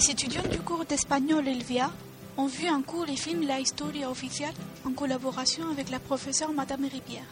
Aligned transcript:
Les 0.00 0.12
étudiants 0.12 0.48
du 0.50 0.60
cours 0.60 0.86
d'espagnol 0.86 1.46
Elvia 1.46 1.92
ont 2.38 2.46
vu 2.46 2.70
en 2.70 2.80
cours 2.80 3.04
les 3.04 3.18
films 3.18 3.46
La 3.46 3.60
Historia 3.60 4.10
Oficial 4.10 4.54
en 4.86 4.92
collaboration 4.92 5.70
avec 5.70 5.90
la 5.90 5.98
professeure 5.98 6.54
Madame 6.54 6.86
Rivière. 6.86 7.28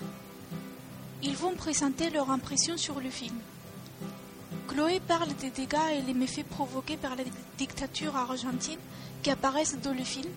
Ils 1.22 1.34
vont 1.34 1.54
présenter 1.54 2.10
leur 2.10 2.30
impression 2.30 2.76
sur 2.76 3.00
le 3.00 3.08
film. 3.08 3.36
Chloé 4.68 5.00
parle 5.00 5.34
des 5.36 5.48
dégâts 5.48 5.94
et 5.94 6.02
les 6.02 6.12
méfaits 6.12 6.44
provoqués 6.46 6.98
par 6.98 7.16
la 7.16 7.24
dictature 7.56 8.14
argentine 8.14 8.78
qui 9.22 9.30
apparaissent 9.30 9.80
dans 9.80 9.94
le 9.94 10.04
film 10.04 10.30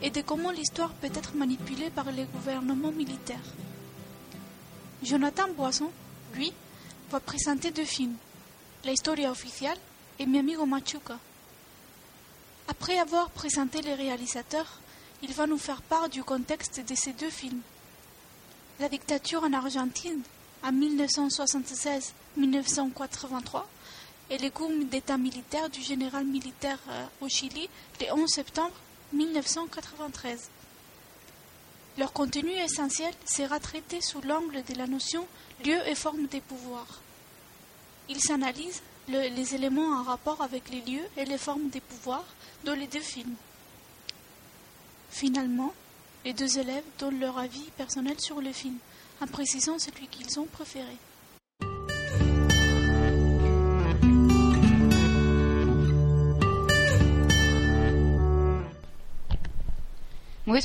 et 0.00 0.08
de 0.08 0.22
comment 0.22 0.52
l'histoire 0.52 0.94
peut 0.94 1.12
être 1.14 1.36
manipulée 1.36 1.90
par 1.90 2.10
les 2.10 2.24
gouvernements 2.24 2.90
militaires. 2.92 3.52
Jonathan 5.02 5.48
Boisson, 5.54 5.90
lui, 6.32 6.54
va 7.10 7.20
présenter 7.20 7.70
deux 7.70 7.84
films, 7.84 8.16
La 8.82 8.92
Historia 8.92 9.30
Oficial 9.30 9.76
et 10.18 10.24
Mi 10.24 10.38
Amigo 10.38 10.64
Machuca. 10.64 11.18
Après 12.68 12.98
avoir 12.98 13.30
présenté 13.30 13.80
les 13.82 13.94
réalisateurs, 13.94 14.80
il 15.22 15.32
va 15.32 15.46
nous 15.46 15.58
faire 15.58 15.82
part 15.82 16.08
du 16.08 16.24
contexte 16.24 16.80
de 16.80 16.94
ces 16.94 17.12
deux 17.12 17.30
films. 17.30 17.60
La 18.80 18.88
dictature 18.88 19.44
en 19.44 19.52
Argentine 19.52 20.22
en 20.64 20.72
1976-1983 20.72 23.62
et 24.30 24.38
les 24.38 24.50
coups 24.50 24.84
d'État 24.86 25.16
militaire 25.16 25.70
du 25.70 25.80
général 25.80 26.24
militaire 26.24 26.80
euh, 26.88 27.06
au 27.20 27.28
Chili 27.28 27.68
le 28.00 28.12
11 28.12 28.28
septembre 28.28 28.74
1993. 29.12 30.50
Leur 31.98 32.12
contenu 32.12 32.50
essentiel 32.50 33.14
sera 33.24 33.60
traité 33.60 34.00
sous 34.00 34.20
l'angle 34.22 34.64
de 34.64 34.74
la 34.74 34.88
notion 34.88 35.28
lieu 35.64 35.78
et 35.86 35.94
forme 35.94 36.26
des 36.26 36.40
pouvoirs. 36.40 37.00
Ils 38.08 38.20
les 39.08 39.54
éléments 39.54 40.00
en 40.00 40.02
rapport 40.02 40.40
avec 40.42 40.70
les 40.70 40.80
lieux 40.80 41.06
et 41.16 41.24
les 41.24 41.38
formes 41.38 41.68
des 41.68 41.80
pouvoirs 41.80 42.26
dans 42.64 42.74
les 42.74 42.86
deux 42.86 43.00
films. 43.00 43.34
Finalement, 45.10 45.72
les 46.24 46.32
deux 46.32 46.58
élèves 46.58 46.84
donnent 46.98 47.20
leur 47.20 47.38
avis 47.38 47.70
personnel 47.76 48.18
sur 48.18 48.40
le 48.40 48.52
film, 48.52 48.76
en 49.20 49.26
précisant 49.26 49.78
celui 49.78 50.08
qu'ils 50.08 50.38
ont 50.40 50.46
préféré. 50.46 50.96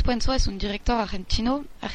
Puenzo 0.03 0.33
es 0.33 0.47
un 0.47 0.57
director 0.57 0.99
argentino, 0.99 1.63
ha 1.81 1.87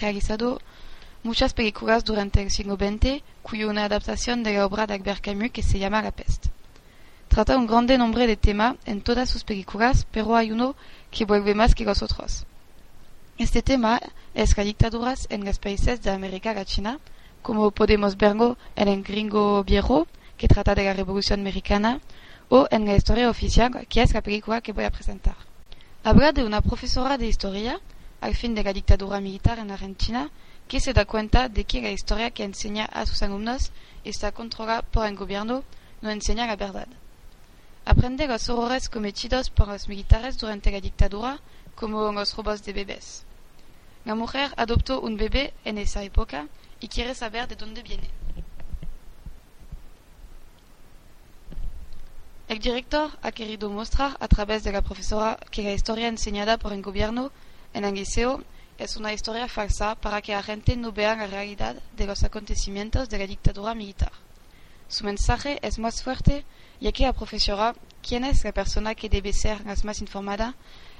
muchas 1.27 1.55
películas 1.55 2.05
durante 2.05 2.41
el 2.41 2.52
siglo 2.52 2.77
XX, 2.77 3.22
cuyo 3.42 3.69
una 3.69 3.84
adaptación 3.84 4.44
de 4.44 4.55
la 4.55 4.64
obra 4.64 4.86
de 4.86 4.94
Albert 4.94 5.20
Camus 5.20 5.50
que 5.50 5.62
se 5.62 5.78
llama 5.80 6.00
La 6.00 6.12
peste. 6.12 6.50
Trata 7.28 7.58
un 7.58 7.66
grande 7.66 7.98
nombre 7.98 8.28
de 8.28 8.36
tema 8.36 8.77
en 8.86 9.02
todas 9.02 9.28
sus 9.28 9.42
películas, 9.42 10.06
pero 10.12 10.36
hay 10.36 10.52
uno 10.52 10.77
que 11.10 11.24
vuelve 11.24 11.55
más 11.55 11.74
que 11.74 11.84
los 11.84 12.00
otros. 12.00 12.46
Este 13.38 13.60
tema 13.60 14.00
es 14.34 14.56
la 14.56 14.62
dictaduras 14.62 15.27
en 15.28 15.44
los 15.44 15.58
países 15.58 16.00
de 16.00 16.10
América 16.10 16.55
Latina, 16.55 17.00
como 17.42 17.72
podemos 17.72 18.16
verlo 18.16 18.56
en 18.77 18.86
El 18.86 19.02
Gringo 19.02 19.64
Viejo, 19.64 20.06
que 20.36 20.46
trata 20.46 20.77
de 20.77 20.84
la 20.84 20.94
Revolución 20.94 21.40
Americana, 21.40 22.00
o 22.48 22.68
en 22.70 22.86
La 22.86 22.94
Historia 22.94 23.28
Oficial, 23.28 23.84
que 23.88 24.00
es 24.00 24.14
la 24.14 24.22
película 24.22 24.61
que 24.61 24.72
voy 24.72 24.84
a 24.84 24.92
presentar. 24.92 25.36
Habla 26.05 26.30
de 26.30 26.44
una 26.44 26.62
profesora 26.62 27.18
de 27.18 27.27
historia, 27.27 27.80
al 28.20 28.34
fin 28.34 28.55
de 28.55 28.64
la 28.64 28.72
dictadura 28.72 29.20
militar 29.20 29.59
en 29.59 29.70
Argentina, 29.70 30.31
que 30.69 30.81
se 30.81 30.92
da 30.92 31.05
cuenta 31.05 31.48
de 31.48 31.64
que 31.64 31.81
la 31.81 31.91
historia 31.91 32.31
que 32.31 32.45
enseña 32.45 32.86
a 32.86 33.06
sus 33.06 33.23
alumnos 33.23 33.70
está 34.05 34.33
controlada 34.33 34.83
por 34.83 35.06
el 35.06 35.17
gobierno, 35.17 35.62
no 36.03 36.11
enseña 36.11 36.47
la 36.47 36.56
verdad. 36.56 36.89
Aprende 37.85 38.27
los 38.27 38.48
horrores 38.48 38.89
cometidos 38.89 39.51
por 39.51 39.68
los 39.68 39.89
militares 39.89 40.39
durante 40.39 40.73
la 40.73 40.80
dictadura, 40.80 41.40
como 41.77 42.11
los 42.11 42.35
robos 42.35 42.64
de 42.64 42.73
bebés. 42.73 43.24
La 44.05 44.14
mujer 44.14 44.52
adoptó 44.57 45.01
un 45.01 45.17
bebé 45.17 45.52
en 45.64 45.79
esa 45.79 46.02
época 46.02 46.48
y 46.80 46.89
quiere 46.89 47.14
saber 47.14 47.46
de 47.48 47.57
dónde 47.57 47.83
viene. 47.83 48.08
El 52.48 52.61
director 52.61 53.11
ha 53.23 53.33
querido 53.33 53.69
mostrar 53.69 54.17
a 54.20 54.29
través 54.29 54.63
de 54.63 54.70
la 54.70 54.83
profesora 54.83 55.36
que 55.51 55.64
la 55.64 55.73
historia 55.73 56.07
enseñada 56.07 56.58
por 56.58 56.73
el 56.73 56.83
gobierno 56.83 57.33
en 57.77 57.85
el 57.85 58.07
es 58.79 58.97
una 58.97 59.13
historia 59.13 59.48
falsa 59.48 59.97
para 59.97 60.23
que 60.23 60.33
la 60.33 60.42
gente 60.42 60.77
no 60.79 60.92
vea 60.92 61.14
la 61.14 61.27
realidad 61.27 61.77
de 61.95 62.07
los 62.07 62.23
acontecimientos 62.25 63.11
de 63.11 63.19
la 63.19 63.27
dictadura 63.27 63.75
militar. 63.75 64.13
Su 64.89 65.05
mensaje 65.05 65.59
es 65.61 65.79
más 65.79 66.03
fuerte 66.03 66.47
ya 66.81 66.91
que 66.91 67.03
la 67.03 67.13
profesora, 67.13 67.75
quien 68.01 68.25
es 68.25 68.42
la 68.45 68.53
persona 68.53 68.95
que 68.95 69.11
debe 69.11 69.35
ser 69.35 69.61
la 69.67 69.75
más 69.85 70.01
informada, 70.01 70.55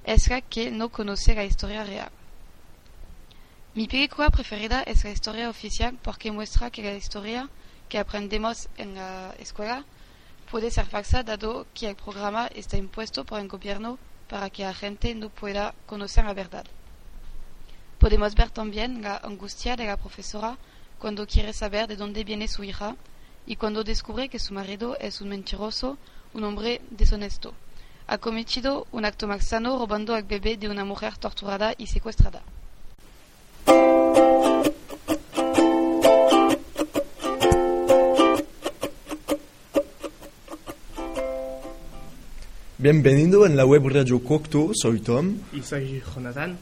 es 0.05 0.29
la 0.29 0.43
que 0.43 0.71
no 0.71 0.91
conoce 0.91 1.35
la 1.35 1.45
historia 1.45 1.83
real. 1.83 2.11
Mi 3.73 3.89
película 3.89 4.29
preferida 4.29 4.83
es 4.83 5.03
la 5.03 5.13
historia 5.13 5.49
oficial 5.49 5.99
porque 6.03 6.31
muestra 6.31 6.71
que 6.71 6.83
la 6.83 6.95
historia 6.95 7.49
que 7.89 7.99
aprendemos 7.99 8.69
en 8.77 8.97
la 8.97 9.35
escuela 9.39 9.87
puede 10.51 10.71
ser 10.71 10.85
falsa 10.85 11.23
dado 11.23 11.67
que 11.73 11.89
el 11.89 11.97
programa 11.97 12.49
está 12.49 12.77
impuesto 12.77 13.25
por 13.25 13.41
el 13.41 13.49
gobierno 13.49 13.99
para 14.29 14.51
que 14.51 14.65
la 14.65 14.75
gente 14.75 15.15
no 15.15 15.29
pueda 15.29 15.75
conocer 15.87 16.25
la 16.25 16.35
verdad. 16.35 16.65
Podemos 17.99 18.35
ver 18.35 18.51
también 18.51 19.03
la 19.03 19.17
angustia 19.17 19.77
de 19.77 19.87
la 19.87 19.97
profesora 19.97 20.59
cuando 20.99 21.27
quiere 21.27 21.53
saber 21.53 21.87
de 21.87 21.97
dónde 21.97 22.25
viene 22.25 22.49
su 22.49 22.65
hija 22.65 22.97
y 23.47 23.57
cuando 23.57 23.85
descubre 23.85 24.29
que 24.29 24.39
su 24.39 24.53
marido 24.53 24.97
es 24.99 25.21
un 25.21 25.29
mentiroso, 25.29 25.99
un 26.35 26.45
hombre 26.45 26.81
deshonesto. 26.91 27.55
Ha 28.07 28.19
cometido 28.19 28.87
un 28.93 29.05
acto 29.05 29.27
malsano 29.27 29.79
robando 29.79 30.15
al 30.15 30.25
bebé 30.25 30.57
de 30.57 30.69
una 30.69 30.85
mujer 30.85 31.17
torturada 31.17 31.75
y 31.77 31.87
secuestrada. 31.87 32.43
Bienvenido 42.89 43.47
en 43.47 43.57
la 43.57 43.67
web 43.67 43.89
Radio 43.89 44.23
Cocteau, 44.23 44.71
soy 44.73 45.01
Tom. 45.01 45.39
Y 45.53 45.61
soy 45.61 46.01
Jonathan. 46.15 46.57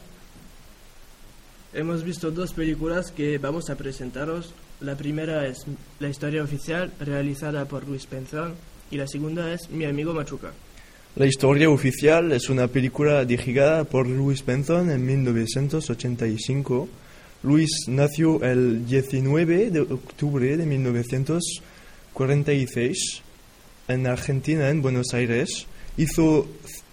Hemos 1.71 2.03
visto 2.03 2.31
dos 2.31 2.51
películas 2.51 3.11
que 3.11 3.37
vamos 3.37 3.69
a 3.69 3.75
presentaros. 3.75 4.55
La 4.79 4.97
primera 4.97 5.45
es 5.45 5.67
La 5.99 6.09
historia 6.09 6.41
oficial, 6.41 6.91
realizada 6.99 7.65
por 7.65 7.87
Luis 7.87 8.07
Penzón, 8.07 8.55
y 8.89 8.97
la 8.97 9.07
segunda 9.07 9.53
es 9.53 9.69
Mi 9.69 9.85
amigo 9.85 10.15
Machuca. 10.15 10.51
La 11.15 11.27
historia 11.27 11.69
oficial 11.69 12.31
es 12.31 12.49
una 12.49 12.69
película 12.69 13.23
dirigida 13.23 13.83
por 13.83 14.07
Luis 14.07 14.41
Penzón 14.41 14.89
en 14.89 15.05
1985. 15.05 16.89
Luis 17.43 17.69
nació 17.87 18.41
el 18.41 18.87
19 18.87 19.69
de 19.69 19.81
octubre 19.81 20.57
de 20.57 20.65
1946 20.65 23.21
en 23.89 24.07
Argentina, 24.07 24.69
en 24.69 24.81
Buenos 24.81 25.13
Aires 25.13 25.67
Hizo 25.97 26.47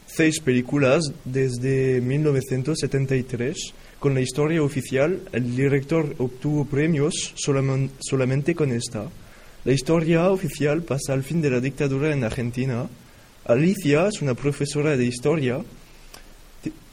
seis 0.06 0.40
películas 0.40 1.12
desde 1.24 2.00
1973. 2.00 3.74
Con 3.98 4.14
la 4.14 4.20
historia 4.20 4.62
oficial, 4.62 5.22
el 5.32 5.56
director 5.56 6.14
obtuvo 6.18 6.64
premios 6.64 7.34
solamente 7.36 8.54
con 8.54 8.72
esta. 8.72 9.08
La 9.64 9.72
historia 9.72 10.30
oficial 10.30 10.82
pasa 10.82 11.12
al 11.12 11.22
fin 11.22 11.41
de 11.41 11.50
la 11.50 11.60
dictadura 11.60 12.12
en 12.12 12.24
Argentina. 12.24 12.88
Alicia 13.44 14.08
es 14.08 14.22
una 14.22 14.34
profesora 14.34 14.96
de 14.96 15.06
historia 15.06 15.62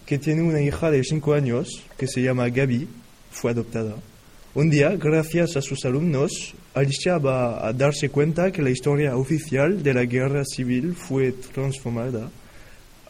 que 0.05 0.17
tiene 0.17 0.41
una 0.41 0.61
hija 0.61 0.89
de 0.89 1.03
cinco 1.03 1.33
años 1.33 1.83
que 1.97 2.07
se 2.07 2.21
llama 2.21 2.49
Gaby, 2.49 2.87
fue 3.31 3.51
adoptada. 3.51 3.95
Un 4.55 4.71
día, 4.71 4.95
gracias 4.95 5.55
a 5.55 5.61
sus 5.61 5.85
alumnos, 5.85 6.55
Alicia 6.73 7.17
va 7.17 7.67
a 7.67 7.73
darse 7.73 8.09
cuenta 8.09 8.51
que 8.51 8.61
la 8.61 8.69
historia 8.69 9.17
oficial 9.17 9.81
de 9.81 9.93
la 9.93 10.05
guerra 10.05 10.43
civil 10.45 10.95
fue 10.95 11.31
transformada. 11.31 12.29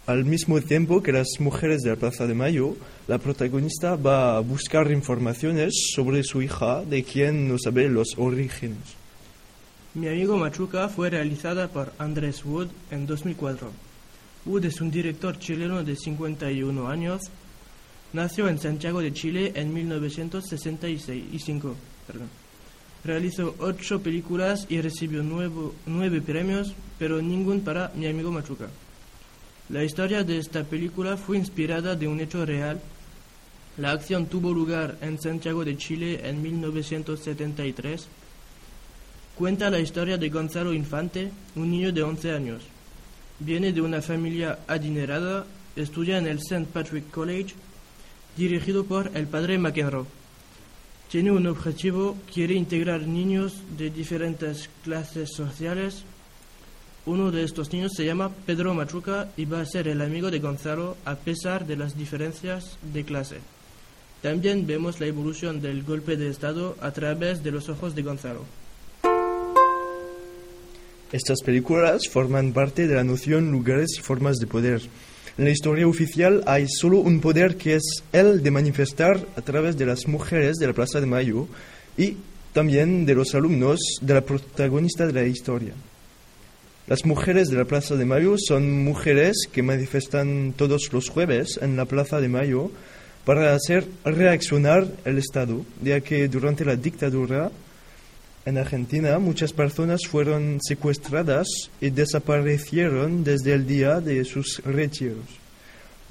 Al 0.05 0.25
mismo 0.25 0.59
tiempo 0.61 1.03
que 1.03 1.11
las 1.11 1.27
mujeres 1.39 1.81
de 1.81 1.91
la 1.91 1.95
Plaza 1.95 2.25
de 2.25 2.33
Mayo, 2.33 2.75
la 3.07 3.17
protagonista 3.17 3.95
va 3.95 4.37
a 4.37 4.39
buscar 4.39 4.91
informaciones 4.91 5.91
sobre 5.93 6.23
su 6.23 6.41
hija, 6.41 6.83
de 6.83 7.03
quien 7.03 7.47
no 7.47 7.57
sabe 7.59 7.89
los 7.89 8.15
orígenes. 8.17 8.77
Mi 9.93 10.07
amigo 10.07 10.37
Machuca 10.37 10.87
fue 10.89 11.09
realizada 11.09 11.67
por 11.67 11.91
Andrés 11.99 12.43
Wood 12.45 12.69
en 12.91 13.05
2004. 13.05 13.71
Wood 14.45 14.65
es 14.65 14.81
un 14.81 14.89
director 14.89 15.37
chileno 15.37 15.83
de 15.83 15.95
51 15.95 16.87
años 16.87 17.29
Nació 18.11 18.47
en 18.47 18.57
Santiago 18.57 19.01
de 19.01 19.13
Chile 19.13 19.51
en 19.53 19.71
1965. 19.71 21.75
Realizó 23.03 23.55
ocho 23.59 24.01
películas 24.01 24.65
y 24.69 24.81
recibió 24.81 25.23
nueve 25.23 26.21
premios, 26.21 26.73
pero 26.97 27.21
ningún 27.21 27.61
para 27.61 27.91
Mi 27.95 28.07
amigo 28.07 28.31
Machuca. 28.31 28.67
La 29.69 29.83
historia 29.83 30.23
de 30.23 30.39
esta 30.39 30.63
película 30.63 31.15
fue 31.15 31.37
inspirada 31.37 31.95
de 31.95 32.07
un 32.07 32.19
hecho 32.19 32.45
real. 32.45 32.81
La 33.77 33.91
acción 33.91 34.25
tuvo 34.25 34.51
lugar 34.51 34.97
en 35.01 35.21
Santiago 35.21 35.63
de 35.63 35.77
Chile 35.77 36.27
en 36.27 36.41
1973. 36.41 38.07
Cuenta 39.35 39.69
la 39.69 39.79
historia 39.79 40.17
de 40.17 40.29
Gonzalo 40.29 40.73
Infante, 40.73 41.31
un 41.55 41.71
niño 41.71 41.93
de 41.93 42.03
11 42.03 42.31
años. 42.31 42.63
Viene 43.39 43.71
de 43.71 43.79
una 43.79 44.01
familia 44.01 44.59
adinerada, 44.67 45.45
estudia 45.75 46.17
en 46.17 46.27
el 46.27 46.39
St. 46.39 46.65
Patrick 46.73 47.09
College, 47.09 47.53
dirigido 48.35 48.83
por 48.83 49.11
el 49.13 49.27
padre 49.27 49.57
McEnroe. 49.57 50.18
Tiene 51.09 51.31
un 51.31 51.47
objetivo, 51.47 52.15
quiere 52.31 52.53
integrar 52.53 53.01
niños 53.01 53.63
de 53.75 53.89
diferentes 53.89 54.69
clases 54.83 55.31
sociales. 55.31 56.03
Uno 57.07 57.31
de 57.31 57.43
estos 57.43 57.73
niños 57.73 57.93
se 57.95 58.05
llama 58.05 58.29
Pedro 58.45 58.75
Machuca 58.75 59.29
y 59.35 59.45
va 59.45 59.61
a 59.61 59.65
ser 59.65 59.87
el 59.87 60.01
amigo 60.01 60.29
de 60.29 60.37
Gonzalo 60.37 60.97
a 61.05 61.15
pesar 61.15 61.65
de 61.65 61.77
las 61.77 61.97
diferencias 61.97 62.77
de 62.93 63.03
clase. 63.05 63.37
También 64.21 64.67
vemos 64.67 64.99
la 64.99 65.07
evolución 65.07 65.61
del 65.61 65.81
golpe 65.81 66.15
de 66.15 66.29
Estado 66.29 66.77
a 66.79 66.91
través 66.91 67.43
de 67.43 67.51
los 67.51 67.69
ojos 67.69 67.95
de 67.95 68.03
Gonzalo. 68.03 68.45
Estas 71.11 71.41
películas 71.41 72.07
forman 72.07 72.53
parte 72.53 72.87
de 72.87 72.93
la 72.93 73.03
noción 73.03 73.51
lugares 73.51 73.97
y 73.97 74.01
formas 74.03 74.37
de 74.37 74.45
poder. 74.45 74.81
En 75.39 75.45
la 75.45 75.51
historia 75.51 75.87
oficial 75.87 76.43
hay 76.47 76.67
solo 76.67 76.97
un 76.97 77.21
poder 77.21 77.55
que 77.55 77.75
es 77.75 78.03
el 78.11 78.43
de 78.43 78.51
manifestar 78.51 79.25
a 79.37 79.41
través 79.41 79.77
de 79.77 79.85
las 79.85 80.05
mujeres 80.05 80.57
de 80.57 80.67
la 80.67 80.73
Plaza 80.73 80.99
de 80.99 81.05
Mayo 81.05 81.47
y 81.97 82.17
también 82.51 83.05
de 83.05 83.15
los 83.15 83.33
alumnos 83.35 83.79
de 84.01 84.15
la 84.15 84.19
protagonista 84.19 85.07
de 85.07 85.13
la 85.13 85.23
historia. 85.23 85.71
Las 86.87 87.05
mujeres 87.05 87.47
de 87.47 87.55
la 87.55 87.63
Plaza 87.63 87.95
de 87.95 88.03
Mayo 88.03 88.35
son 88.37 88.83
mujeres 88.83 89.47
que 89.49 89.63
manifestan 89.63 90.53
todos 90.57 90.91
los 90.91 91.07
jueves 91.07 91.57
en 91.61 91.77
la 91.77 91.85
Plaza 91.85 92.19
de 92.19 92.27
Mayo 92.27 92.69
para 93.23 93.55
hacer 93.55 93.87
reaccionar 94.03 94.89
el 95.05 95.19
Estado, 95.19 95.65
ya 95.81 96.01
que 96.01 96.27
durante 96.27 96.65
la 96.65 96.75
dictadura 96.75 97.49
en 98.49 98.57
Argentina 98.57 99.17
muchas 99.19 99.53
personas 99.53 100.01
fueron 100.07 100.59
secuestradas 100.61 101.47
y 101.79 101.91
desaparecieron 101.91 103.23
desde 103.23 103.53
el 103.53 103.65
día 103.65 104.01
de 104.01 104.25
sus 104.25 104.61
retiros. 104.65 105.25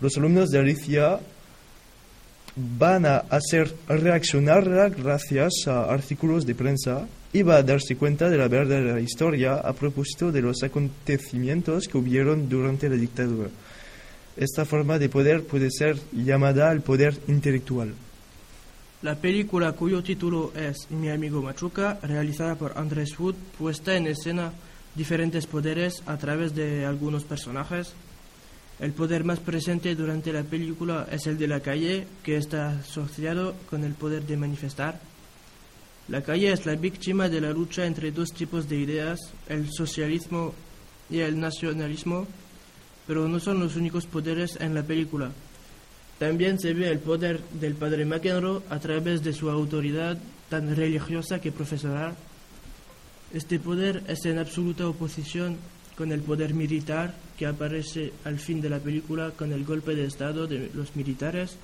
Los 0.00 0.16
alumnos 0.16 0.50
de 0.50 0.58
Alicia 0.60 1.18
van 2.56 3.06
a 3.06 3.18
hacer 3.18 3.74
reaccionar 3.88 4.90
gracias 4.90 5.66
a 5.66 5.92
artículos 5.92 6.46
de 6.46 6.54
prensa 6.54 7.06
y 7.32 7.42
va 7.42 7.56
a 7.56 7.62
darse 7.62 7.96
cuenta 7.96 8.30
de 8.30 8.38
la 8.38 8.48
verdadera 8.48 9.00
historia 9.00 9.56
a 9.56 9.72
propósito 9.72 10.32
de 10.32 10.40
los 10.40 10.62
acontecimientos 10.62 11.86
que 11.88 11.98
hubieron 11.98 12.48
durante 12.48 12.88
la 12.88 12.96
dictadura. 12.96 13.50
Esta 14.36 14.64
forma 14.64 14.98
de 14.98 15.08
poder 15.08 15.42
puede 15.42 15.70
ser 15.70 15.98
llamada 16.12 16.70
el 16.72 16.80
poder 16.80 17.18
intelectual. 17.26 17.92
La 19.00 19.14
película 19.14 19.70
cuyo 19.74 20.02
título 20.02 20.52
es 20.56 20.90
Mi 20.90 21.08
amigo 21.08 21.40
Machuca, 21.40 22.00
realizada 22.02 22.56
por 22.56 22.76
Andrés 22.76 23.16
Wood, 23.16 23.36
puesta 23.56 23.94
en 23.94 24.08
escena 24.08 24.52
diferentes 24.96 25.46
poderes 25.46 26.02
a 26.06 26.16
través 26.16 26.52
de 26.52 26.84
algunos 26.84 27.22
personajes. 27.22 27.92
El 28.80 28.90
poder 28.90 29.22
más 29.22 29.38
presente 29.38 29.94
durante 29.94 30.32
la 30.32 30.42
película 30.42 31.06
es 31.12 31.28
el 31.28 31.38
de 31.38 31.46
la 31.46 31.60
calle, 31.60 32.08
que 32.24 32.38
está 32.38 32.70
asociado 32.70 33.54
con 33.70 33.84
el 33.84 33.94
poder 33.94 34.26
de 34.26 34.36
manifestar. 34.36 34.98
La 36.08 36.22
calle 36.22 36.50
es 36.50 36.66
la 36.66 36.74
víctima 36.74 37.28
de 37.28 37.40
la 37.40 37.52
lucha 37.52 37.86
entre 37.86 38.10
dos 38.10 38.32
tipos 38.32 38.68
de 38.68 38.78
ideas, 38.78 39.20
el 39.48 39.70
socialismo 39.70 40.54
y 41.08 41.20
el 41.20 41.38
nacionalismo, 41.38 42.26
pero 43.06 43.28
no 43.28 43.38
son 43.38 43.60
los 43.60 43.76
únicos 43.76 44.06
poderes 44.06 44.56
en 44.60 44.74
la 44.74 44.82
película. 44.82 45.30
También 46.18 46.58
se 46.58 46.74
ve 46.74 46.90
el 46.90 46.98
poder 46.98 47.40
del 47.60 47.74
padre 47.74 48.04
McEnroe 48.04 48.62
a 48.70 48.80
través 48.80 49.22
de 49.22 49.32
su 49.32 49.50
autoridad 49.50 50.18
tan 50.48 50.74
religiosa 50.74 51.40
que 51.40 51.52
profesora. 51.52 52.14
Este 53.32 53.60
poder 53.60 54.02
es 54.08 54.24
en 54.24 54.38
absoluta 54.38 54.88
oposición 54.88 55.56
con 55.96 56.10
el 56.10 56.20
poder 56.20 56.54
militar 56.54 57.14
que 57.36 57.46
aparece 57.46 58.12
al 58.24 58.38
fin 58.38 58.60
de 58.60 58.70
la 58.70 58.78
película 58.80 59.30
con 59.30 59.52
el 59.52 59.64
golpe 59.64 59.94
de 59.94 60.06
Estado 60.06 60.46
de 60.46 60.70
los 60.74 60.96
militares. 60.96 61.56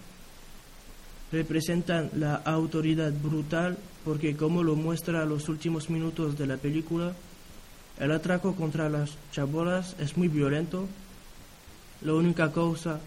Representan 1.33 2.11
la 2.15 2.37
autoridad 2.37 3.13
brutal 3.13 3.77
porque 4.05 4.37
como 4.37 4.63
lo 4.63 4.77
muestra 4.77 5.25
los 5.25 5.49
últimos 5.49 5.91
minutos 5.91 6.39
de 6.39 6.47
la 6.47 6.59
película, 6.59 7.13
el 7.99 8.13
atraco 8.13 8.55
contra 8.55 8.89
las 8.89 9.17
chabolas 9.33 9.97
es 9.99 10.17
muy 10.17 10.29
violento. 10.29 10.87
La 12.03 12.13
única 12.13 12.53
causa 12.53 13.01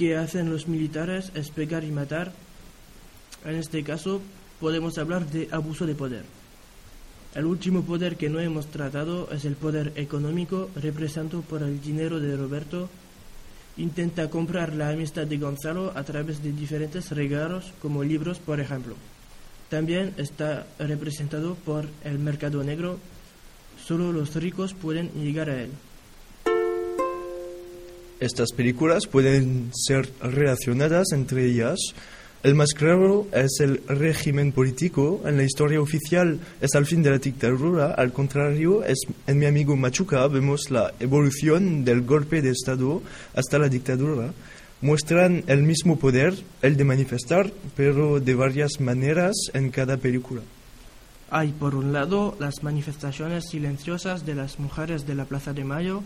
que 0.00 0.16
hacen 0.16 0.48
los 0.48 0.66
militares 0.66 1.30
es 1.34 1.50
pegar 1.50 1.84
y 1.84 1.90
matar. 1.90 2.32
En 3.44 3.56
este 3.56 3.84
caso 3.84 4.22
podemos 4.58 4.96
hablar 4.96 5.26
de 5.26 5.46
abuso 5.52 5.84
de 5.84 5.94
poder. 5.94 6.24
El 7.34 7.44
último 7.44 7.82
poder 7.82 8.16
que 8.16 8.30
no 8.30 8.40
hemos 8.40 8.68
tratado 8.68 9.28
es 9.30 9.44
el 9.44 9.56
poder 9.56 9.92
económico, 9.96 10.70
representado 10.74 11.42
por 11.42 11.62
el 11.62 11.82
dinero 11.82 12.18
de 12.18 12.34
Roberto. 12.34 12.88
Intenta 13.76 14.30
comprar 14.30 14.72
la 14.72 14.88
amistad 14.88 15.26
de 15.26 15.36
Gonzalo 15.36 15.92
a 15.94 16.02
través 16.02 16.42
de 16.42 16.52
diferentes 16.52 17.10
regalos, 17.10 17.74
como 17.82 18.02
libros, 18.02 18.38
por 18.38 18.58
ejemplo. 18.58 18.94
También 19.68 20.14
está 20.16 20.66
representado 20.78 21.56
por 21.56 21.86
el 22.04 22.18
mercado 22.18 22.64
negro. 22.64 22.98
Solo 23.84 24.12
los 24.12 24.34
ricos 24.34 24.72
pueden 24.72 25.10
llegar 25.12 25.50
a 25.50 25.62
él. 25.62 25.70
Estas 28.20 28.52
películas 28.52 29.06
pueden 29.06 29.70
ser 29.74 30.10
relacionadas 30.20 31.12
entre 31.12 31.46
ellas. 31.46 31.78
El 32.42 32.54
más 32.54 32.74
claro 32.74 33.26
es 33.32 33.60
el 33.60 33.82
régimen 33.88 34.52
político. 34.52 35.22
En 35.24 35.38
la 35.38 35.44
historia 35.44 35.80
oficial 35.80 36.38
es 36.60 36.74
al 36.74 36.84
fin 36.84 37.02
de 37.02 37.10
la 37.10 37.18
dictadura. 37.18 37.94
Al 37.94 38.12
contrario, 38.12 38.82
en 39.26 39.38
mi 39.38 39.46
amigo 39.46 39.74
Machuca 39.74 40.26
vemos 40.26 40.70
la 40.70 40.92
evolución 41.00 41.82
del 41.82 42.02
golpe 42.02 42.42
de 42.42 42.50
Estado 42.50 43.00
hasta 43.34 43.58
la 43.58 43.70
dictadura. 43.70 44.32
Muestran 44.82 45.44
el 45.46 45.62
mismo 45.62 45.98
poder, 45.98 46.34
el 46.60 46.76
de 46.76 46.84
manifestar, 46.84 47.50
pero 47.74 48.20
de 48.20 48.34
varias 48.34 48.80
maneras 48.80 49.34
en 49.54 49.70
cada 49.70 49.96
película. 49.96 50.42
Hay, 51.30 51.52
por 51.52 51.74
un 51.74 51.92
lado, 51.92 52.36
las 52.38 52.62
manifestaciones 52.62 53.48
silenciosas 53.48 54.26
de 54.26 54.34
las 54.34 54.58
mujeres 54.58 55.06
de 55.06 55.14
la 55.14 55.26
Plaza 55.26 55.52
de 55.52 55.64
Mayo, 55.64 56.02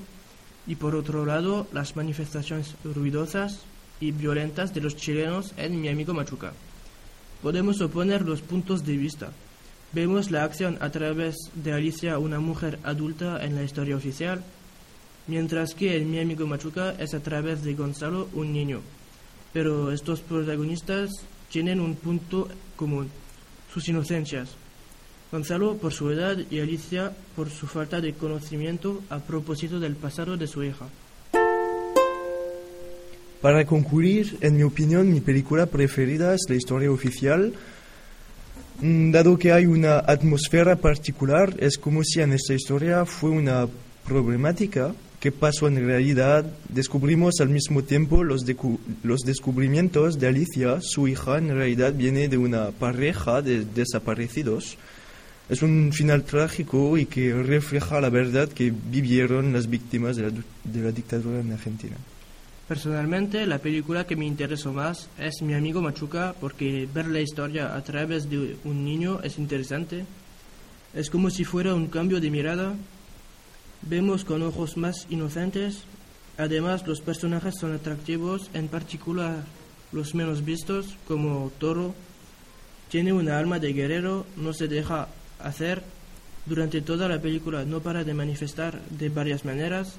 y 0.67 0.77
por 0.77 0.95
otro 0.95 1.27
lado 1.27 1.67
las 1.73 1.97
manifestaciones 1.97 2.75
ruidosas 2.85 3.61
y 4.01 4.13
violentas 4.13 4.75
de 4.75 4.81
los 4.81 4.97
chilenos 4.97 5.53
en 5.57 5.81
mi 5.81 5.89
amigo 5.89 6.15
Machuca. 6.15 6.53
Podemos 7.43 7.81
oponer 7.81 8.23
los 8.23 8.41
puntos 8.41 8.85
de 8.85 8.97
vista. 8.97 9.31
Vemos 9.93 10.31
la 10.31 10.44
acción 10.44 10.79
a 10.81 10.91
través 10.91 11.37
de 11.55 11.73
Alicia, 11.73 12.19
una 12.19 12.41
mujer 12.41 12.79
adulta 12.83 13.44
en 13.44 13.55
la 13.55 13.63
historia 13.63 13.97
oficial, 13.97 14.43
mientras 15.27 15.75
que 15.75 15.97
en 15.97 16.11
mi 16.11 16.19
amigo 16.19 16.47
Machuca 16.47 16.94
es 16.99 17.15
a 17.15 17.21
través 17.21 17.63
de 17.63 17.75
Gonzalo, 17.75 18.29
un 18.33 18.53
niño. 18.53 18.81
Pero 19.53 19.93
estos 19.93 20.21
protagonistas 20.21 21.11
tienen 21.51 21.81
un 21.81 21.94
punto 21.94 22.49
común, 22.77 23.09
sus 23.73 23.89
inocencias. 23.89 24.56
Gonzalo 25.31 25.77
por 25.77 25.93
su 25.93 26.11
edad 26.11 26.39
y 26.51 26.61
Alicia 26.61 27.13
por 27.35 27.51
su 27.51 27.67
falta 27.67 28.01
de 28.01 28.13
conocimiento 28.13 29.03
a 29.11 29.19
propósito 29.19 29.81
del 29.81 29.97
pasado 29.97 30.37
de 30.37 30.47
su 30.47 30.63
hija. 30.63 30.87
Para 33.45 33.67
concluir, 33.67 34.39
en 34.41 34.57
mi 34.57 34.63
opinión, 34.63 35.13
mi 35.13 35.21
película 35.21 35.67
preferida 35.67 36.35
es 36.35 36.47
la 36.49 36.55
historia 36.55 36.91
oficial. 36.91 37.53
Mm, 38.81 39.11
Dado 39.11 39.39
que 39.39 39.53
hay 39.53 39.67
una 39.67 39.99
atmósfera 39.99 40.77
particular, 40.77 41.55
es 41.59 41.77
como 41.77 42.03
si 42.05 42.23
en 42.23 42.33
esta 42.33 42.55
historia 42.55 43.05
fue 43.05 43.29
una 43.29 43.69
problemática 44.07 44.95
que 45.21 45.31
pasó 45.31 45.69
en 45.69 45.77
realidad. 45.87 46.47
Descubrimos 46.71 47.41
al 47.41 47.51
mismo 47.51 47.83
tiempo 47.83 48.25
los, 48.25 48.45
los 49.03 49.21
descubrimientos 49.21 50.19
de 50.19 50.29
Alicia. 50.29 50.81
Su 50.81 51.07
hija 51.07 51.37
en 51.37 51.49
realidad 51.49 51.93
viene 51.93 52.29
de 52.29 52.39
una 52.39 52.71
pareja 52.71 53.43
de 53.43 53.65
desaparecidos 53.65 54.79
es 55.48 55.63
un 55.63 55.93
final 55.93 56.24
trágico 56.24 56.96
y 56.96 57.06
que 57.06 57.34
refleja 57.34 58.01
la 58.01 58.08
verdad 58.08 58.48
que 58.48 58.72
vivieron 58.72 59.53
las 59.53 59.69
víctimas 59.69 60.17
de 60.17 60.22
la, 60.22 60.31
de 60.31 60.81
la, 60.81 60.91
dictadura 60.91 61.41
en 61.41 61.53
Argentina. 61.53 61.96
Personalmente, 62.67 63.46
la 63.46 63.58
película 63.58 64.06
que 64.06 64.17
me 64.17 64.24
interesó 64.24 64.72
más 64.72 65.10
es 65.19 65.43
Mi 65.43 65.53
amigo 65.53 65.82
Machuca, 65.82 66.34
porque 66.41 66.89
ver 66.93 67.06
la 67.08 67.20
historia 67.20 67.77
a 67.77 67.84
través 67.84 68.31
de 68.31 68.56
un 68.65 68.84
niño 68.84 69.20
es 69.22 69.39
interesante. 69.39 70.06
Es 70.94 71.10
como 71.10 71.29
si 71.29 71.44
fuera 71.44 71.74
un 71.74 71.89
cambio 71.89 72.20
de 72.20 72.31
mirada. 72.31 72.74
Vemos 73.82 74.24
con 74.24 74.43
ojos 74.43 74.79
más 74.79 75.06
inocentes. 75.10 75.82
Además, 76.39 76.86
los 76.86 77.03
personajes 77.03 77.56
son 77.60 77.74
atractivos, 77.74 78.48
en 78.55 78.69
particular 78.69 79.44
los 79.93 80.15
menos 80.15 80.43
vistos, 80.43 80.96
como 81.06 81.53
Toro. 81.58 81.94
Tiene 82.89 83.13
una 83.13 83.39
alma 83.39 83.58
de 83.58 83.74
guerrero, 83.74 84.24
no 84.36 84.55
se 84.55 84.69
deja 84.69 85.08
hacer 85.41 85.82
durante 86.46 86.81
toda 86.81 87.08
la 87.08 87.20
película 87.20 87.64
no 87.64 87.81
para 87.81 88.05
de 88.05 88.14
manifestar 88.14 88.81
de 88.91 89.08
varias 89.08 89.44
maneras. 89.44 89.94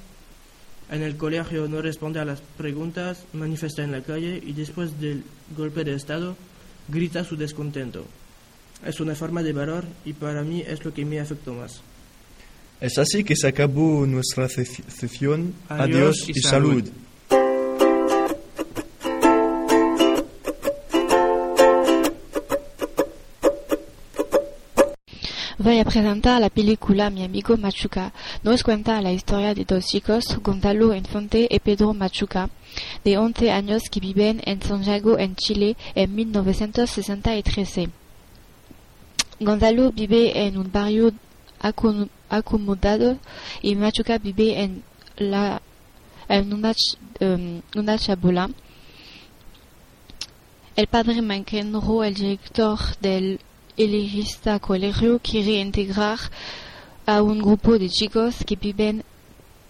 En 0.91 1.01
el 1.01 1.17
colegio 1.17 1.67
no 1.67 1.81
responde 1.81 2.19
a 2.19 2.25
las 2.25 2.41
preguntas, 2.41 3.25
manifiesta 3.33 3.83
en 3.83 3.91
la 3.91 4.01
calle 4.01 4.41
y 4.45 4.53
después 4.53 4.99
del 4.99 5.23
golpe 5.57 5.83
de 5.83 5.95
Estado 5.95 6.35
grita 6.87 7.23
su 7.23 7.35
descontento. 7.35 8.05
Es 8.85 8.99
una 8.99 9.15
forma 9.15 9.41
de 9.41 9.53
valor 9.53 9.85
y 10.05 10.13
para 10.13 10.43
mí 10.43 10.63
es 10.65 10.85
lo 10.85 10.93
que 10.93 11.05
me 11.05 11.19
afectó 11.19 11.53
más. 11.53 11.81
Es 12.81 12.97
así 12.97 13.23
que 13.23 13.35
se 13.35 13.47
acabó 13.47 14.05
nuestra 14.05 14.47
sesión. 14.49 15.53
Adiós 15.69 15.87
Adiós, 15.89 16.29
y 16.29 16.31
y 16.31 16.41
salud. 16.41 16.83
Voy 25.65 25.79
a 25.79 25.83
presentar 25.83 26.39
la 26.39 26.51
película 26.51 27.09
Mi 27.09 27.23
amigo 27.23 27.57
Machuca. 27.57 28.13
Nos 28.43 28.61
cuenta 28.61 29.01
la 29.01 29.11
historia 29.11 29.55
de 29.55 29.65
dos 29.65 29.85
chicos, 29.85 30.23
Gonzalo 30.43 30.93
Infante 30.93 31.47
y 31.49 31.59
Pedro 31.59 31.91
Machuca, 31.95 32.51
de 33.03 33.17
11 33.17 33.49
años 33.51 33.81
que 33.89 33.99
viven 33.99 34.41
en 34.45 34.61
Santiago, 34.61 35.17
en 35.17 35.35
Chile, 35.35 35.75
en 35.95 36.13
1963. 36.13 37.89
Gonzalo 39.39 39.91
vive 39.91 40.45
en 40.45 40.57
un 40.59 40.71
barrio 40.71 41.11
acom- 41.59 42.09
acomodado 42.29 43.17
y 43.63 43.75
Machuca 43.75 44.19
vive 44.19 44.61
en, 44.61 44.83
la, 45.17 45.63
una, 46.29 46.73
una 47.75 47.97
chabola. 47.97 48.49
El 50.75 50.87
padre 50.87 51.21
McEnroe, 51.23 52.07
el 52.07 52.13
director 52.13 52.77
del 53.01 53.39
elitista 53.77 54.59
colegio, 54.59 55.19
quiere 55.19 55.59
integrar 55.59 56.19
a 57.05 57.21
un 57.21 57.39
grupo 57.39 57.77
de 57.77 57.89
chicos 57.89 58.35
que 58.45 58.55
viven 58.55 59.03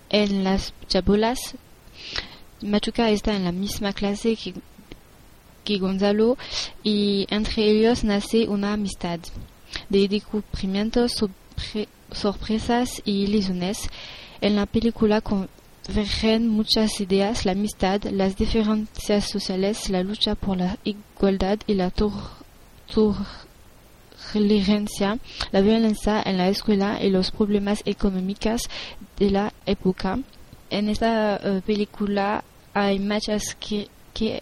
en 0.09 0.43
las 0.43 0.73
chabolas. 0.87 1.55
Machuca 2.61 3.09
está 3.09 3.35
en 3.35 3.43
la 3.43 3.51
misma 3.51 3.93
clase 3.93 4.35
que, 4.35 4.53
que 5.63 5.77
Gonzalo 5.79 6.37
y 6.83 7.25
entre 7.29 7.63
ellos 7.69 8.03
nace 8.03 8.47
una 8.47 8.73
amistad 8.73 9.19
de 9.89 10.07
descubrimientos, 10.07 11.13
sorpre- 11.21 11.87
sorpresas 12.11 13.01
y 13.03 13.23
ilusiones. 13.23 13.89
En 14.41 14.55
la 14.55 14.65
película 14.65 15.21
convergen 15.21 16.47
muchas 16.47 16.99
ideas, 17.01 17.45
la 17.45 17.51
amistad, 17.53 18.03
las 18.03 18.37
diferencias 18.37 19.29
sociales, 19.29 19.89
la 19.89 20.03
lucha 20.03 20.35
por 20.35 20.57
la 20.57 20.77
igualdad 20.83 21.59
y 21.67 21.73
la 21.73 21.89
tor- 21.91 22.13
tolerancia, 24.31 25.19
la 25.51 25.61
violencia 25.61 26.21
en 26.25 26.37
la 26.37 26.49
escuela 26.49 26.99
y 27.01 27.09
los 27.09 27.31
problemas 27.31 27.81
económicos 27.85 28.61
de 29.17 29.31
la 29.31 29.53
época. 29.65 30.19
En 30.69 30.89
esta 30.89 31.37
eh, 31.37 31.61
película 31.65 32.43
hay 32.73 32.99
muchas 32.99 33.55
que, 33.55 33.87
que 34.13 34.41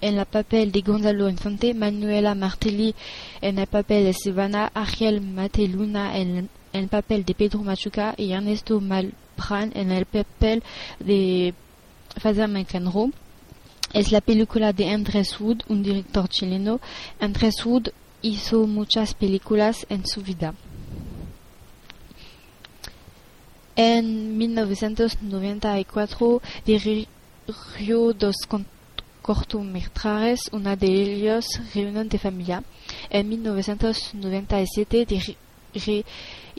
en 0.00 0.18
el 0.18 0.26
papel 0.26 0.72
de 0.72 0.80
Gonzalo 0.80 1.28
Infante, 1.28 1.74
Manuela 1.74 2.34
Martelli 2.34 2.94
en 3.42 3.58
el 3.58 3.66
papel 3.66 4.04
de 4.04 4.14
Silvana, 4.14 4.70
Ariel 4.72 5.20
Mateluna 5.20 6.16
en, 6.16 6.48
el 6.72 6.88
papel 6.88 7.24
de 7.24 7.34
Pedro 7.34 7.62
Machuca 7.62 8.14
y 8.16 8.32
Ernesto 8.32 8.80
Malbran 8.80 9.70
en 9.74 9.92
el 9.92 10.06
papel 10.06 10.62
de 10.98 11.54
Faza 12.16 12.46
McEnroe. 12.46 13.12
Es 13.92 14.10
la 14.10 14.20
película 14.20 14.72
de 14.72 14.90
Andrés 14.90 15.38
Wood, 15.38 15.60
un 15.68 15.82
director 15.82 16.28
chileno. 16.28 16.80
Andrés 17.20 17.64
Wood 17.64 17.90
hizo 18.24 18.66
muchas 18.66 19.14
películas 19.14 19.86
en 19.90 20.06
su 20.06 20.22
vida. 20.22 20.54
En 23.76 24.38
1994 24.38 26.40
dirigió 26.64 28.12
dos 28.12 28.36
cortometrajes, 29.20 30.42
una 30.52 30.76
de 30.76 30.86
ellos 30.86 31.44
Reunión 31.74 32.08
de 32.08 32.18
Familia. 32.18 32.62
En 33.10 33.28
1997 33.28 35.06
dirige 35.06 35.36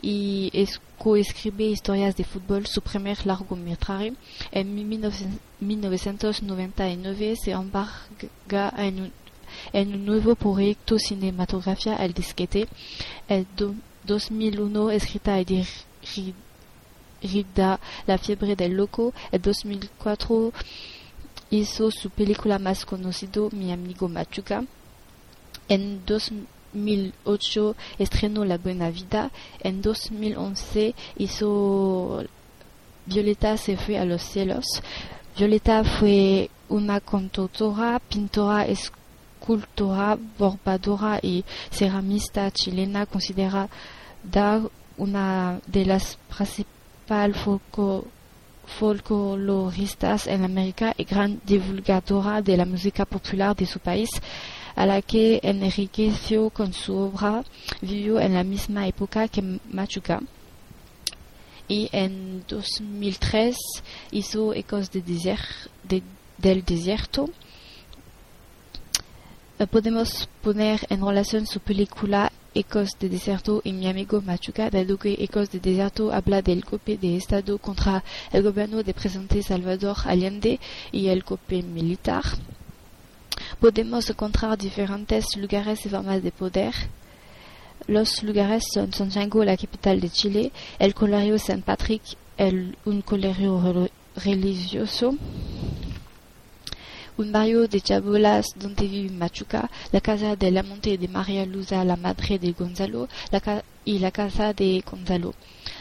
y 0.02 0.50
es- 0.52 0.78
coescribe 0.98 1.64
historias 1.64 2.16
de 2.16 2.24
fútbol, 2.24 2.66
su 2.66 2.82
primer 2.82 3.24
largometraje. 3.26 4.12
En 4.52 4.76
19- 4.76 5.38
1999 5.60 7.34
se 7.42 7.52
embarca 7.52 8.68
en 8.78 9.00
un, 9.00 9.12
en 9.72 9.94
un 9.94 10.04
nuevo 10.06 10.34
proyecto 10.34 10.98
cinematográfico, 10.98 11.96
El 11.98 12.12
Disquete. 12.14 12.68
Do- 13.56 13.74
2001 14.04 14.90
escrita 14.92 15.40
y 15.40 15.44
dirigida 17.20 17.80
La 18.06 18.18
fiebre 18.18 18.54
del 18.56 18.72
loco. 18.74 19.12
En 19.32 19.42
2004 19.42 20.52
hizo 21.50 21.90
su 21.90 22.10
película 22.10 22.58
más 22.58 22.84
conocida, 22.84 23.42
Mi 23.52 23.72
amigo 23.72 24.08
Machuca. 24.08 24.64
En 25.68 26.02
2008 26.06 27.74
estrenó 27.98 28.44
La 28.44 28.58
Buena 28.58 28.90
Vida. 28.90 29.30
En 29.60 29.82
2011 29.82 30.94
hizo 31.18 32.24
Violeta 33.06 33.56
se 33.56 33.76
fue 33.76 33.98
a 33.98 34.04
los 34.04 34.22
cielos. 34.22 34.64
Violeta 35.36 35.84
fue 35.84 36.50
una 36.68 37.00
cantautora, 37.00 38.00
pintora, 38.00 38.66
escultora, 38.66 39.05
bordadora 40.38 41.18
y 41.22 41.44
ceramista 41.70 42.50
chilena 42.50 43.06
considerada 43.06 43.68
una 44.98 45.60
de 45.66 45.84
las 45.86 46.18
principales 46.28 47.36
folcloristas 48.66 50.26
en 50.26 50.44
América 50.44 50.92
y 50.96 51.04
gran 51.04 51.40
divulgadora 51.44 52.42
de 52.42 52.56
la 52.56 52.64
música 52.64 53.04
popular 53.04 53.54
de 53.54 53.66
su 53.66 53.78
país, 53.78 54.10
a 54.74 54.84
la 54.86 55.00
que 55.02 55.38
enriqueció 55.42 56.50
con 56.50 56.72
su 56.72 56.96
obra, 56.96 57.44
vivió 57.80 58.20
en 58.20 58.34
la 58.34 58.42
misma 58.44 58.86
época 58.86 59.28
que 59.28 59.42
Machuca. 59.70 60.20
Y 61.68 61.88
en 61.92 62.44
2003 62.48 63.56
hizo 64.12 64.52
Ecos 64.54 64.90
de 64.90 65.02
de- 65.02 66.02
del 66.38 66.64
Desierto. 66.64 67.30
Eh, 69.58 69.66
Podemos 69.66 70.28
poner 70.42 70.80
en 70.90 71.04
relación 71.04 71.46
su 71.46 71.60
película 71.60 72.30
Ecos 72.54 72.90
de 72.98 73.08
Desierto 73.08 73.60
y 73.64 73.72
mi 73.72 73.86
amigo 73.86 74.20
Machuca, 74.22 74.70
dado 74.70 74.96
que 74.98 75.12
Ecos 75.18 75.50
de 75.50 75.60
Desierto 75.60 76.12
habla 76.12 76.42
del 76.42 76.62
golpe 76.62 76.96
de 76.96 77.16
Estado 77.16 77.58
contra 77.58 78.02
el 78.32 78.42
gobierno 78.42 78.82
de 78.82 78.94
presidente 78.94 79.42
Salvador 79.42 79.96
Allende 80.04 80.58
y 80.92 81.08
el 81.08 81.22
golpe 81.22 81.62
militar. 81.62 82.24
Podemos 83.60 84.08
encontrar 84.08 84.56
diferentes 84.56 85.24
lugares 85.36 85.84
y 85.84 85.88
formas 85.90 86.22
de 86.22 86.32
poder. 86.32 86.74
Los 87.86 88.22
lugares 88.22 88.64
son 88.72 88.92
Santiago, 88.92 89.44
la 89.44 89.56
capital 89.56 90.00
de 90.00 90.08
Chile, 90.10 90.52
el 90.78 90.94
colegio 90.94 91.38
San 91.38 91.60
Patrick, 91.62 92.02
el- 92.38 92.76
un 92.86 93.02
colegio 93.02 93.88
religioso, 94.24 95.14
un 97.18 97.32
barrio 97.32 97.66
de 97.66 97.80
chabolas 97.80 98.46
donde 98.56 98.86
vive 98.86 99.10
Machuca, 99.14 99.70
la 99.92 100.00
casa 100.00 100.36
del 100.36 100.58
amante 100.58 100.98
de 100.98 101.08
María 101.08 101.46
Luza, 101.46 101.84
la 101.84 101.96
madre 101.96 102.38
de 102.38 102.52
Gonzalo, 102.52 103.08
la 103.30 103.62
y 103.84 103.98
la 104.00 104.10
casa 104.10 104.52
de 104.52 104.82
Gonzalo. 104.88 105.34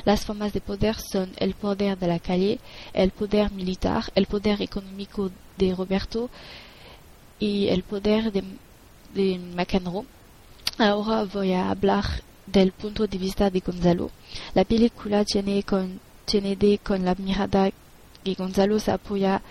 Las 0.05 0.25
formas 0.25 0.53
de 0.53 0.61
poder 0.61 0.95
son 0.95 1.31
el 1.37 1.55
poder 1.55 1.97
de 1.97 2.07
la 2.07 2.19
calle, 2.19 2.59
el 2.93 3.11
poder 3.11 3.51
militar, 3.51 4.03
el 4.15 4.27
poder 4.27 4.61
económico 4.61 5.31
de 5.57 5.73
Roberto 5.73 6.29
y 7.39 7.67
el 7.67 7.83
poder 7.83 8.31
de, 8.31 8.43
de 9.13 9.39
McEnroe. 9.55 10.05
Ahora 10.77 11.23
voy 11.23 11.53
a 11.53 11.69
hablar 11.69 12.05
del 12.45 12.71
punto 12.71 13.07
de 13.07 13.17
vista 13.17 13.49
de 13.49 13.59
Gonzalo. 13.59 14.11
La 14.53 14.63
película 14.63 15.25
tiene, 15.25 15.63
con, 15.63 15.99
tiene 16.25 16.55
de 16.55 16.77
con 16.77 17.03
la 17.03 17.15
mirada 17.15 17.71
que 18.23 18.33
Gonzalo 18.35 18.79
se 18.79 18.91
apoya 18.91 19.41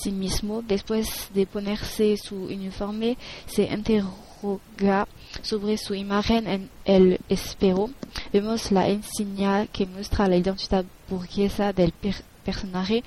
sí 0.00 0.12
mismo. 0.12 0.62
Después 0.62 1.28
de 1.34 1.46
ponerse 1.46 2.16
su 2.16 2.36
uniforme, 2.36 3.16
se 3.46 3.64
interroga 3.64 5.08
sobre 5.42 5.76
su 5.78 5.94
imagen 5.94 6.46
en 6.46 6.70
el 6.84 7.18
espejo. 7.28 7.90
Vemos 8.32 8.70
la 8.70 8.88
insignia 8.88 9.66
que 9.72 9.86
muestra 9.86 10.28
la 10.28 10.36
identidad 10.36 10.84
burguesa 11.08 11.72
del 11.72 11.92
per- 11.92 12.22
personaje. 12.44 13.02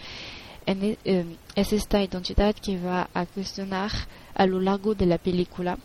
En 0.65 0.83
e- 0.83 0.97
eh, 1.05 1.25
es 1.55 1.73
esta 1.73 2.01
identidad 2.03 2.53
que 2.55 2.77
va 2.79 3.09
a 3.13 3.25
cuestionar 3.25 3.91
a 4.35 4.45
lo 4.45 4.59
largo 4.59 4.93
de 4.95 5.05
la 5.05 5.17
película. 5.17 5.77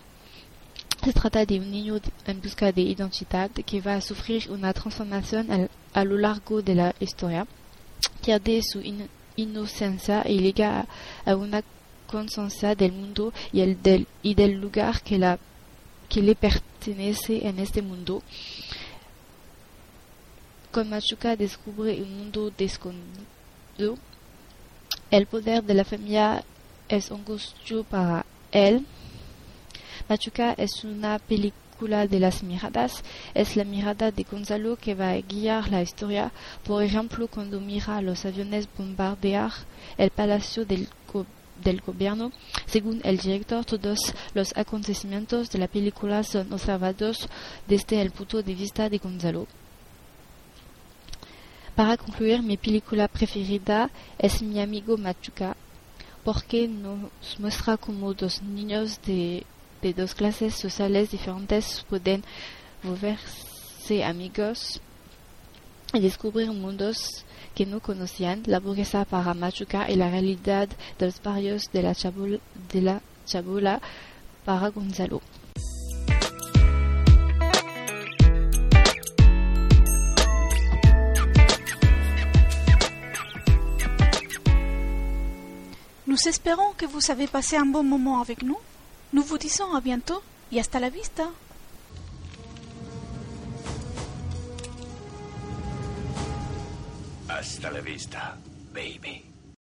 Se 1.04 1.12
trata 1.12 1.44
de 1.44 1.58
un 1.58 1.70
niño 1.70 2.00
en 2.26 2.40
busca 2.40 2.72
de 2.72 2.80
identidad 2.80 3.50
que 3.50 3.80
va 3.80 3.94
a 3.96 4.00
sufrir 4.00 4.50
una 4.50 4.72
transformación 4.72 5.50
al- 5.50 5.70
a 5.92 6.04
lo 6.04 6.16
largo 6.16 6.62
de 6.62 6.74
la 6.74 6.94
historia. 6.98 7.46
Pierde 8.24 8.60
su 8.62 8.80
in- 9.36 9.50
inocencia 9.50 10.22
y 10.26 10.38
llega 10.40 10.86
a, 11.24 11.30
a 11.30 11.36
una 11.36 11.62
conciencia 12.06 12.74
del 12.74 12.92
mundo 12.92 13.32
y, 13.52 13.60
el 13.60 13.82
del, 13.82 14.06
y 14.22 14.34
del 14.34 14.60
lugar 14.60 15.02
que, 15.02 15.18
la, 15.18 15.38
que 16.08 16.22
le 16.22 16.34
pertenece 16.34 17.46
en 17.46 17.58
este 17.58 17.82
mundo. 17.82 18.22
Con 20.70 20.90
Machuca 20.90 21.36
descubre 21.36 22.00
un 22.02 22.18
mundo 22.18 22.50
desconocido. 22.56 23.98
El 25.10 25.26
poder 25.26 25.62
de 25.62 25.74
la 25.74 25.84
familia 25.84 26.44
es 26.88 27.10
angustio 27.10 27.84
para 27.84 28.26
él. 28.52 28.84
Machuca 30.08 30.52
es 30.54 30.84
una 30.84 31.18
película 31.18 31.63
película 31.74 32.06
de 32.06 32.20
las 32.20 32.42
miradas 32.44 33.02
es 33.34 33.56
la 33.56 33.64
mirada 33.64 34.12
de 34.12 34.22
Gonzalo 34.22 34.76
que 34.76 34.94
va 34.94 35.10
a 35.10 35.20
guiar 35.20 35.70
la 35.70 35.82
historia, 35.82 36.30
por 36.62 36.84
ejemplo 36.84 37.26
cuando 37.26 37.60
mira 37.60 37.96
a 37.96 38.02
los 38.02 38.24
aviones 38.24 38.68
bombardear 38.78 39.50
el 39.98 40.10
palacio 40.10 40.64
del, 40.64 40.88
del 41.64 41.80
gobierno. 41.80 42.30
Según 42.66 43.00
el 43.02 43.18
director, 43.18 43.64
todos 43.64 44.14
los 44.34 44.56
acontecimientos 44.56 45.50
de 45.50 45.58
la 45.58 45.66
película 45.66 46.22
son 46.22 46.52
observados 46.52 47.28
desde 47.66 48.00
el 48.00 48.12
punto 48.12 48.40
de 48.40 48.54
vista 48.54 48.88
de 48.88 48.98
Gonzalo. 48.98 49.48
Para 51.74 51.96
concluir, 51.96 52.40
mi 52.40 52.56
película 52.56 53.08
preferida 53.08 53.90
es 54.16 54.42
Mi 54.42 54.60
amigo 54.60 54.96
Machuca, 54.96 55.56
porque 56.22 56.68
nos 56.68 57.40
muestra 57.40 57.76
cómo 57.76 58.14
dos 58.14 58.42
niños 58.42 59.00
de, 59.04 59.44
de 59.84 59.92
dos 59.92 60.14
clases 60.14 60.54
sociales 60.54 61.10
diferentes 61.10 61.84
pueden 61.90 62.24
volverse 62.82 64.02
amigos 64.02 64.80
y 65.92 66.00
descubrir 66.00 66.50
mundos 66.52 67.26
que 67.54 67.66
no 67.66 67.80
conocían, 67.80 68.42
la 68.46 68.60
burguesa 68.60 69.04
para 69.04 69.34
Machuca 69.34 69.90
y 69.90 69.96
la 69.96 70.08
realidad 70.08 70.68
de 70.98 71.06
los 71.06 71.22
barrios 71.22 71.70
de 71.72 71.82
la 71.82 71.94
chabola, 71.94 72.40
de 72.72 73.80
para 74.46 74.70
Gonzalo. 74.70 75.20
Nous 86.06 86.26
espérons 86.26 86.72
que 86.78 86.86
vous 86.86 87.10
avez 87.10 87.26
passé 87.26 87.56
un 87.56 87.66
bon 87.66 87.82
moment 87.82 88.20
avec 88.20 88.42
nous. 88.42 88.58
Nous 89.14 89.22
vous 89.22 89.38
disons 89.38 89.72
à 89.76 89.80
bientôt 89.80 90.24
y 90.50 90.58
hasta 90.58 90.80
la 90.80 90.90
vista. 90.90 91.30
Hasta 97.28 97.70
la 97.70 97.80
vista, 97.80 98.36
baby. 98.72 99.33